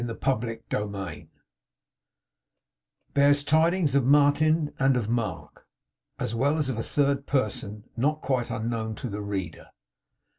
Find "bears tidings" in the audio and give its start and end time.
3.13-3.93